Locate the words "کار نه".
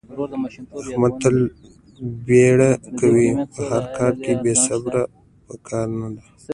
5.67-6.07